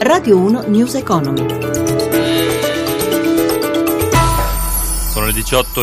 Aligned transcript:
Radio 0.00 0.36
1 0.38 0.62
News 0.66 0.96
Economy. 0.96 1.46
Sono 5.12 5.26
le 5.26 5.32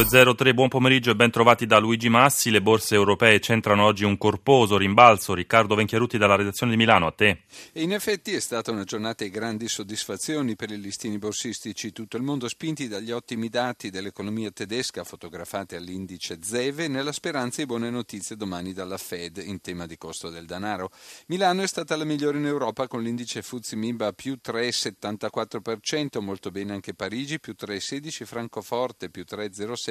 18.03, 0.03 0.53
buon 0.53 0.67
pomeriggio 0.67 1.09
e 1.09 1.15
ben 1.15 1.31
trovati 1.31 1.65
da 1.65 1.79
Luigi 1.79 2.07
Massi. 2.07 2.51
Le 2.51 2.61
borse 2.61 2.93
europee 2.93 3.39
centrano 3.39 3.83
oggi 3.83 4.03
un 4.03 4.17
corposo 4.17 4.77
rimbalzo. 4.77 5.33
Riccardo 5.33 5.73
Venchiarutti 5.73 6.19
dalla 6.19 6.35
redazione 6.35 6.71
di 6.73 6.77
Milano, 6.77 7.07
a 7.07 7.11
te. 7.11 7.41
In 7.73 7.93
effetti 7.93 8.33
è 8.33 8.39
stata 8.39 8.69
una 8.69 8.83
giornata 8.83 9.23
di 9.23 9.31
grandi 9.31 9.67
soddisfazioni 9.67 10.55
per 10.55 10.69
i 10.69 10.79
listini 10.79 11.17
borsistici. 11.17 11.91
Tutto 11.91 12.15
il 12.15 12.21
mondo 12.21 12.47
spinti 12.47 12.87
dagli 12.87 13.11
ottimi 13.11 13.49
dati 13.49 13.89
dell'economia 13.89 14.51
tedesca 14.51 15.03
fotografati 15.03 15.75
all'indice 15.75 16.37
ZEVE 16.43 16.87
nella 16.87 17.11
speranza 17.11 17.61
di 17.61 17.67
buone 17.67 17.89
notizie 17.89 18.35
domani 18.35 18.73
dalla 18.73 18.97
Fed 18.97 19.41
in 19.43 19.61
tema 19.61 19.87
di 19.87 19.97
costo 19.97 20.29
del 20.29 20.45
denaro. 20.45 20.91
Milano 21.27 21.63
è 21.63 21.67
stata 21.67 21.95
la 21.95 22.03
migliore 22.03 22.37
in 22.37 22.45
Europa 22.45 22.87
con 22.87 23.01
l'indice 23.01 23.41
Fuzzi 23.41 23.75
Mimba 23.75 24.13
più 24.13 24.37
3,74%, 24.45 26.21
molto 26.21 26.51
bene 26.51 26.73
anche 26.73 26.93
Parigi 26.93 27.39
più 27.39 27.55
3,16%, 27.59 28.25
Francoforte 28.25 29.09
più 29.09 29.23
3,07, 29.27 29.86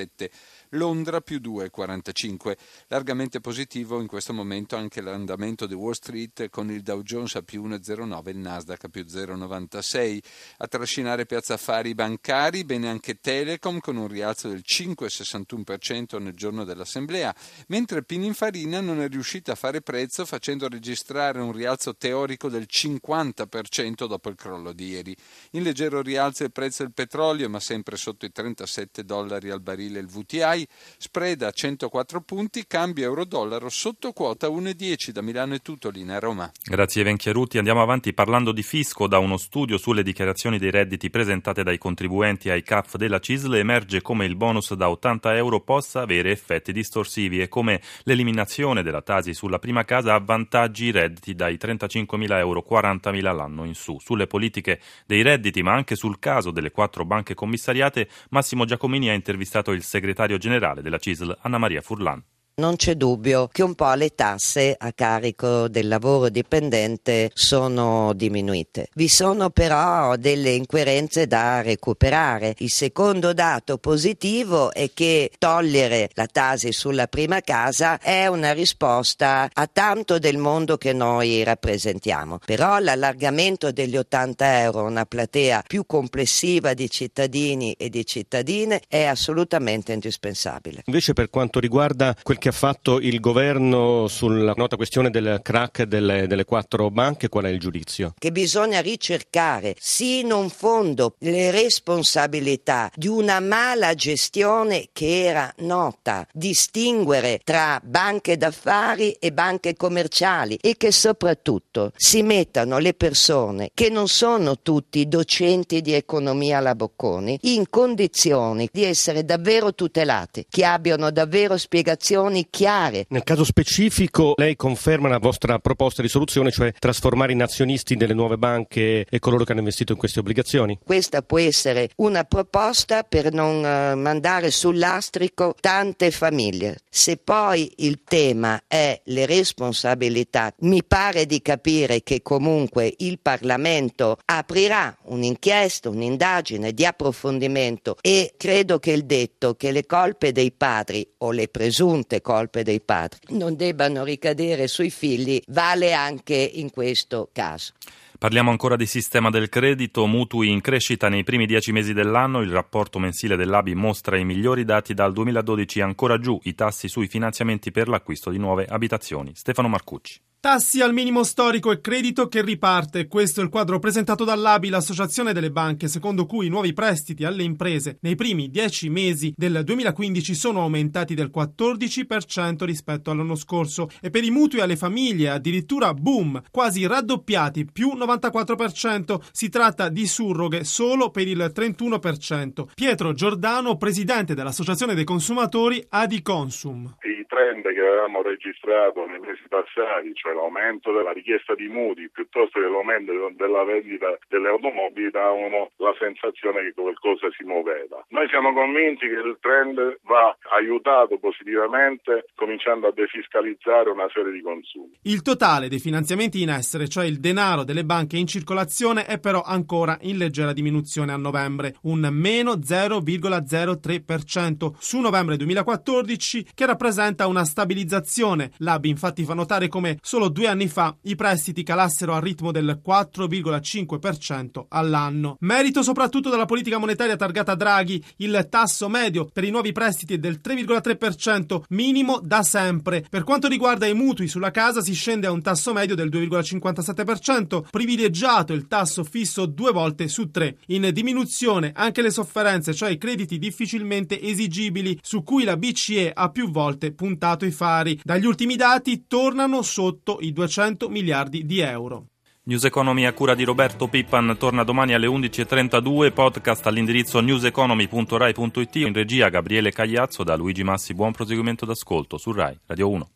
Londra 0.71 1.21
più 1.21 1.39
2,45. 1.39 2.57
Largamente 2.89 3.41
positivo 3.41 4.01
in 4.01 4.07
questo 4.07 4.33
momento 4.33 4.77
anche 4.77 5.01
l'andamento 5.01 5.67
di 5.67 5.75
Wall 5.75 5.93
Street 5.93 6.49
con 6.51 6.71
il 6.71 6.83
Dow 6.83 7.03
Jones 7.03 7.37
a 7.37 7.43
più 7.43 7.67
1,09 7.67 8.27
e 8.27 8.31
il 8.31 8.37
Nasdaq 8.39 8.85
a 8.85 8.89
più 8.89 9.03
0,96. 9.03 10.19
A 10.59 10.67
trascinare 10.67 11.27
piazza 11.27 11.55
affari 11.55 11.95
bancari, 11.95 12.65
bene 12.65 12.89
anche 12.89 13.21
Telecom 13.21 13.79
con 13.79 13.97
un 13.97 14.09
rialzo 14.09 14.49
del 14.49 14.63
5,61% 14.67 16.21
nel 16.21 16.35
giorno 16.35 16.65
dell'assemblea, 16.65 17.35
mentre 17.69 18.03
Pininfarina 18.03 18.81
non 18.81 19.01
è 19.01 19.09
riuscita 19.09 19.53
a 19.53 19.57
fare 19.57 19.81
prezzo 19.81 20.25
facendo 20.25 20.69
registrare 20.69 21.41
un 21.41 21.53
rialzo 21.53 21.97
teorico 21.97 22.49
del 22.49 22.67
50% 22.71 24.07
dopo 24.07 24.29
il 24.29 24.35
crollo 24.37 24.73
di 24.73 24.89
ieri. 24.89 25.17
In 25.53 25.63
leggero 25.63 26.03
rialzo 26.03 26.45
il 26.45 26.53
prezzo 26.53 26.83
del 26.83 26.93
petrolio, 26.93 27.49
ma 27.49 27.61
sempre 27.61 27.97
sotto 27.97 28.27
i 28.27 28.33
37 28.33 29.05
dollari 29.05 29.15
dollari 29.17 29.51
al 29.51 29.61
barile 29.61 29.76
il 29.85 30.07
VTI, 30.07 30.67
spread 30.99 31.43
a 31.43 31.51
104 31.51 32.21
punti, 32.21 32.67
cambio 32.67 33.05
euro-dollaro 33.05 33.69
sotto 33.69 34.13
quota 34.13 34.49
1,10 34.49 35.11
da 35.11 35.23
Milano 35.23 35.55
e 35.55 35.61
tutto, 35.61 35.91
linea 35.91 36.19
Roma. 36.19 36.51
Grazie 36.65 37.03
Venchiaruti. 37.03 37.59
Andiamo 37.59 37.83
avanti 37.83 38.13
parlando 38.13 38.53
di 38.53 38.63
fisco. 38.63 39.07
Da 39.07 39.19
uno 39.19 39.37
studio 39.37 39.79
sulle 39.79 40.03
dichiarazioni 40.03 40.59
dei 40.59 40.71
redditi 40.71 41.11
presentate 41.11 41.63
dai 41.63 41.79
contribuenti 41.79 42.51
ai 42.51 42.63
CAF 42.63 42.97
della 42.97 43.19
CISL 43.19 43.55
emerge 43.55 44.03
come 44.03 44.25
il 44.25 44.37
bonus 44.37 44.75
da 44.75 44.91
80 44.91 45.37
euro 45.37 45.61
possa 45.61 46.01
avere 46.01 46.31
effetti 46.31 46.73
distorsivi 46.73 47.41
e 47.41 47.49
come 47.49 47.81
l'eliminazione 48.05 48.83
della 48.83 49.03
tasi 49.03 49.35
sulla 49.35 49.59
prima 49.59 49.85
casa 49.85 50.15
avvantaggi 50.15 50.87
i 50.87 50.91
redditi 50.91 51.35
dai 51.35 51.57
35.000 51.61 52.39
euro 52.39 52.65
40.000 52.69 53.35
l'anno 53.35 53.65
in 53.65 53.75
su. 53.75 53.99
Sulle 54.01 54.27
politiche 54.27 54.81
dei 55.07 55.23
redditi, 55.23 55.63
ma 55.63 55.73
anche 55.73 55.97
sul 55.97 56.19
caso 56.19 56.51
delle 56.51 56.71
quattro 56.71 57.05
banche 57.05 57.35
commissariate, 57.35 58.09
Massimo 58.31 58.65
Giacomini 58.65 59.09
ha 59.09 59.15
intervistato 59.15 59.66
il 59.73 59.83
segretario 59.83 60.39
generale 60.39 60.83
della 60.83 60.99
CISL, 60.99 61.39
Anna 61.43 61.59
Maria 61.59 61.81
Furlan. 61.81 62.23
Non 62.59 62.77
c'è 62.77 62.95
dubbio 62.95 63.51
che 63.53 63.63
un 63.63 63.75
po' 63.75 63.93
le 63.93 64.15
tasse 64.15 64.75
a 64.79 64.91
carico 64.95 65.69
del 65.69 65.89
lavoro 65.89 66.31
dipendente 66.31 67.31
sono 67.35 68.15
diminuite. 68.15 68.89
Vi 68.95 69.09
sono 69.09 69.51
però 69.51 70.17
delle 70.17 70.53
incoerenze 70.53 71.27
da 71.27 71.61
recuperare. 71.61 72.55
Il 72.61 72.71
secondo 72.71 73.35
dato 73.35 73.77
positivo 73.77 74.73
è 74.73 74.91
che 74.95 75.33
togliere 75.37 76.09
la 76.15 76.25
tasi 76.25 76.73
sulla 76.73 77.09
prima 77.09 77.43
casa 77.43 78.01
è 78.01 78.27
una 78.27 78.53
risposta 78.53 79.51
a 79.53 79.67
tanto 79.71 80.19
del 80.19 80.39
mondo 80.39 80.79
che 80.79 80.95
noi 80.95 81.45
rappresentiamo. 81.45 82.39
Però 82.43 82.79
l'allargamento 82.79 83.71
degli 83.71 83.99
80 83.99 84.61
euro 84.63 84.79
a 84.79 84.85
una 84.85 85.05
platea 85.05 85.63
più 85.67 85.85
complessiva 85.85 86.73
di 86.73 86.89
cittadini 86.89 87.75
e 87.75 87.91
di 87.91 88.07
cittadine 88.07 88.81
è 88.89 89.05
assolutamente 89.05 89.93
indispensabile. 89.93 90.85
Invece 90.87 91.13
per 91.13 91.29
quanto 91.29 91.61
riguarda 91.61 92.17
quel 92.23 92.39
che 92.39 92.45
che 92.47 92.53
ha 92.53 92.55
fatto 92.57 93.01
il 93.01 93.19
governo 93.19 94.07
sulla 94.07 94.53
nota 94.55 94.77
questione 94.77 95.11
del 95.11 95.41
crack 95.43 95.83
delle, 95.83 96.29
delle 96.29 96.45
quattro 96.45 96.93
banche, 96.93 97.29
qual 97.29 97.47
è 97.47 97.49
il 97.49 97.59
giudizio? 97.59 98.15
Che 98.17 98.31
bisogna 98.31 98.79
ricercare 98.81 99.75
sino 99.81 100.41
in 100.41 100.51
fondo 100.51 101.17
le 101.19 101.51
responsabilità 101.51 102.89
di 102.95 103.09
una 103.09 103.41
mala 103.41 103.95
gestione 103.95 104.91
che 104.93 105.25
era 105.25 105.53
nota, 105.63 106.25
distinguere 106.33 107.41
tra 107.43 107.81
banche 107.83 108.37
d'affari 108.37 109.17
e 109.19 109.33
banche 109.33 109.75
commerciali 109.75 110.57
e 110.61 110.77
che 110.77 110.93
soprattutto 110.93 111.91
si 111.97 112.23
mettano 112.23 112.79
le 112.79 112.95
persone 112.95 113.71
che 113.75 113.91
non 113.91 114.07
sono 114.07 114.61
tutti 114.61 115.09
docenti 115.09 115.81
di 115.81 115.95
economia 115.95 116.59
alla 116.59 116.77
Bocconi 116.77 117.41
in 117.43 117.65
condizioni 117.69 118.69
di 118.71 118.85
essere 118.85 119.25
davvero 119.25 119.75
tutelati, 119.75 120.47
che 120.49 120.65
abbiano 120.65 121.11
davvero 121.11 121.57
spiegazioni 121.57 122.35
soluzioni 122.37 122.49
chiare. 122.51 123.07
Nel 123.09 123.23
caso 123.23 123.45
specifico 123.45 124.35
lei 124.37 124.57
conferma 124.57 125.09
la 125.09 125.19
vostra 125.19 125.59
proposta 125.59 126.03
di 126.03 126.09
soluzione, 126.09 126.51
cioè 126.51 126.73
trasformare 126.79 127.33
in 127.33 127.43
azionisti 127.43 127.97
delle 127.97 128.15
nuove 128.15 128.37
banche 128.37 129.07
e 129.09 129.19
coloro 129.19 129.45
che 129.45 129.53
hanno 129.53 129.61
investito 129.61 129.93
in 129.93 129.99
queste 129.99 130.21
obbligazioni? 130.21 130.79
Questa 130.85 131.23
può 131.23 131.39
essere 131.39 131.91
una 131.97 132.25
proposta 132.25 133.03
per 133.03 133.33
non 133.33 133.65
eh, 133.65 133.95
mandare 133.95 134.51
sul 134.51 134.79
lastrico 134.79 135.55
tante 135.61 136.11
famiglie. 136.11 136.79
Se 136.91 137.17
poi 137.17 137.73
il 137.77 138.03
tema 138.05 138.63
è 138.67 139.01
le 139.05 139.27
responsabilità, 139.27 140.53
mi 140.61 140.83
pare 140.85 141.27
di 141.27 141.41
capire 141.41 142.03
che 142.03 142.23
comunque 142.23 142.93
il 142.99 143.19
Parlamento 143.21 144.19
aprirà 144.25 144.97
un'inchiesta, 145.05 145.89
un'indagine 145.89 146.73
di 146.73 146.85
approfondimento 146.85 147.97
e 148.01 148.35
credo 148.37 148.79
che 148.79 148.93
il 148.93 149.05
detto 149.05 149.55
che 149.55 149.71
le 149.71 149.87
colpe 149.87 150.33
dei 150.33 150.53
padri 150.53 151.07
o 151.19 151.31
le 151.31 151.49
presunte 151.49 152.21
colpe 152.27 152.65
dei 152.65 152.81
padri 152.81 153.21
non 153.37 153.55
debbano 153.55 154.03
ricadere 154.03 154.67
sui 154.67 154.91
figli 154.91 155.41
vale 155.47 155.93
anche 155.93 156.35
in 156.35 156.73
questo 156.73 157.29
caso. 157.33 157.75
Parliamo 158.19 158.51
ancora 158.51 158.75
di 158.75 158.87
sistema 158.87 159.31
del 159.31 159.49
credito, 159.49 160.07
mutui 160.07 160.51
in 160.51 160.61
crescita 160.61 161.09
nei 161.09 161.23
primi 161.23 161.47
dieci 161.47 161.71
mesi 161.71 161.93
dell'anno, 161.93 162.41
il 162.41 162.51
rapporto 162.51 162.99
mensile 162.99 163.37
dell'ABI 163.37 163.77
mostra 163.77 164.17
i 164.17 164.25
migliori 164.25 164.65
dati 164.65 164.93
dal 164.93 165.13
2012 165.13 165.81
ancora 165.83 166.19
giù 166.19 166.37
i 166.45 166.55
tassi 166.57 166.89
sui 166.89 167.07
finanziamenti 167.07 167.71
per 167.71 167.87
l'acquisto 167.87 168.31
di 168.31 168.39
nuove 168.39 168.65
abitazioni. 168.65 169.31
Stefano 169.37 169.69
Marcucci. 169.69 170.26
Tassi 170.47 170.81
al 170.81 170.93
minimo 170.93 171.25
storico 171.25 171.73
e 171.73 171.81
credito 171.81 172.29
che 172.29 172.41
riparte. 172.41 173.09
Questo 173.09 173.41
è 173.41 173.43
il 173.43 173.51
quadro 173.51 173.81
presentato 173.81 174.23
dall'ABI, 174.23 174.69
l'associazione 174.69 175.33
delle 175.33 175.51
banche, 175.51 175.89
secondo 175.89 176.25
cui 176.25 176.47
i 176.47 176.49
nuovi 176.49 176.73
prestiti 176.73 177.25
alle 177.25 177.43
imprese 177.43 177.99
nei 178.03 178.15
primi 178.15 178.49
dieci 178.49 178.89
mesi 178.89 179.35
del 179.37 179.63
2015 179.65 180.35
sono 180.37 180.61
aumentati 180.61 181.17
del 181.17 181.33
14% 181.35 182.65
rispetto 182.65 183.11
all'anno 183.11 183.35
scorso 183.35 183.89
e 184.01 184.11
per 184.11 184.23
i 184.23 184.31
mutui 184.31 184.61
alle 184.61 184.77
famiglie 184.77 185.31
addirittura 185.31 185.93
boom, 185.93 186.41
quasi 186.53 186.87
raddoppiati, 186.87 187.65
più 187.65 187.95
94%. 187.95 189.21
Si 189.33 189.49
tratta 189.49 189.89
di 189.89 190.07
surroghe 190.07 190.63
solo 190.63 191.11
per 191.11 191.27
il 191.27 191.51
31%. 191.53 192.69
Pietro 192.73 193.15
Giordano, 193.15 193.77
presidente 193.77 194.37
dell'associazione 194.37 194.95
dei 194.95 195.03
consumatori 195.03 195.85
Adi 195.89 196.23
Consum 196.23 196.95
trend 197.37 197.69
che 197.69 197.81
avevamo 197.81 198.23
registrato 198.23 199.05
nei 199.05 199.21
mesi 199.21 199.43
passati, 199.49 200.15
cioè 200.15 200.33
l'aumento 200.33 200.91
della 200.91 201.13
richiesta 201.13 201.55
di 201.55 201.69
mutui 201.69 202.09
piuttosto 202.09 202.59
che 202.59 202.67
l'aumento 202.67 203.13
della 203.37 203.63
vendita 203.65 204.17
delle 204.29 204.49
automobili, 204.49 205.11
davano 205.11 205.71
la 205.77 205.95
sensazione 205.99 206.63
che 206.65 206.73
qualcosa 206.73 207.29
si 207.37 207.45
muoveva. 207.45 208.03
Noi 208.09 208.27
siamo 208.29 208.55
convinti 208.55 209.07
che 209.07 209.21
il 209.21 209.37
trend 209.41 209.99
va 210.09 210.35
aiutato 210.57 211.19
positivamente 211.19 212.25
cominciando 212.35 212.89
a 212.89 212.93
defiscalizzare 212.93 213.91
una 213.91 214.09
serie 214.13 214.33
di 214.33 214.41
consumi. 214.41 214.97
Il 215.03 215.21
totale 215.21 215.69
dei 215.69 215.79
finanziamenti 215.79 216.41
in 216.41 216.49
essere, 216.49 216.89
cioè 216.89 217.05
il 217.05 217.21
denaro 217.21 217.65
delle 217.65 217.85
banche 217.85 218.17
in 218.17 218.27
circolazione, 218.27 219.05
è 219.05 219.21
però 219.21 219.43
ancora 219.43 219.99
in 220.03 220.17
leggera 220.17 220.55
diminuzione 220.55 221.13
a 221.13 221.17
novembre, 221.17 221.75
un 221.83 222.09
meno 222.11 222.55
0,03% 222.55 224.73
su 224.79 225.01
novembre 225.01 225.37
2014 225.37 226.47
che 226.55 226.65
rappresenta 226.65 227.26
una 227.27 227.45
stabilizzazione. 227.45 228.53
L'ABI 228.59 228.89
infatti 228.89 229.25
fa 229.25 229.35
notare 229.35 229.69
come 229.69 229.99
solo 230.03 230.29
due 230.29 230.47
anni 230.47 230.69
fa 230.69 230.97
i 231.03 231.15
prestiti 231.15 231.63
calassero 231.63 232.15
al 232.15 232.23
ritmo 232.23 232.53
del 232.53 232.81
4,5% 232.85 234.67
all'anno. 234.69 235.37
Merito 235.41 235.83
soprattutto 235.83 236.31
della 236.31 236.45
politica 236.45 236.79
monetaria 236.79 237.17
targata 237.17 237.55
Draghi, 237.55 238.03
il 238.19 238.47
tasso 238.51 238.89
medio 238.89 239.29
per 239.33 239.45
i 239.45 239.51
nuovi 239.51 239.73
prestiti 239.73 240.15
è 240.15 240.19
del 240.19 240.41
3,3%, 240.43 241.63
minimo 241.71 242.21
da 242.23 242.43
sempre. 242.43 243.05
Per 243.09 243.25
quanto 243.25 243.49
riguarda 243.49 243.87
i 243.87 243.95
mutui 243.95 244.29
sulla 244.29 244.51
casa 244.51 244.81
si 244.81 244.95
scende 244.95 245.27
a 245.27 245.33
un 245.33 245.43
tasso 245.43 245.73
medio 245.73 245.95
del 245.95 246.09
2,57%, 246.09 247.65
privilegiato 247.71 248.53
il 248.53 248.67
tasso 248.67 249.05
fisso 249.05 249.47
due 249.47 249.73
volte 249.73 250.09
su 250.09 250.31
tre. 250.31 250.59
In 250.67 250.91
diminuzione 250.93 251.73
anche 251.75 252.03
le 252.03 252.11
sofferenze, 252.11 252.75
cioè 252.75 252.91
i 252.91 252.99
crediti 252.99 253.39
difficilmente 253.39 254.21
esigibili, 254.21 254.99
su 255.03 255.23
cui 255.23 255.45
la 255.45 255.57
BCE 255.57 256.13
ha 256.15 256.31
più 256.31 256.51
volte 256.51 256.93
puntato 256.93 257.16
puntato 257.17 257.47
i 257.47 257.51
fari. 257.51 257.99
Dagli 258.03 258.27
ultimi 258.27 258.57
dati 258.57 259.07
tornano 259.07 259.63
sotto 259.63 260.19
i 260.21 260.33
200 260.33 260.89
miliardi 260.89 261.47
di 261.47 261.61
euro. 261.61 262.09
News 262.45 262.65
Economy 262.65 263.07
a 263.07 263.13
cura 263.13 263.35
di 263.35 263.43
Roberto 263.43 263.89
Pippan 263.89 264.37
torna 264.39 264.63
domani 264.63 264.95
alle 264.95 265.09
11.32, 265.09 266.13
podcast 266.13 266.65
all'indirizzo 266.67 267.19
newseconomy.rai.it, 267.19 268.77
in 268.77 268.93
regia 268.93 269.29
Gabriele 269.31 269.73
Cagliazzo 269.73 270.23
da 270.23 270.37
Luigi 270.37 270.63
Massi, 270.63 270.95
buon 270.95 271.11
proseguimento 271.11 271.65
d'ascolto 271.65 272.19
su 272.19 272.31
Rai 272.31 272.57
Radio 272.67 272.89
1. 272.91 273.09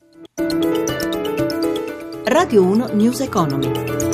Radio 2.25 2.65
1 2.65 2.89
News 2.95 3.21
Economy. 3.21 4.10